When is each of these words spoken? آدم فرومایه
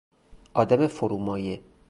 آدم 0.53 0.87
فرومایه 0.87 1.61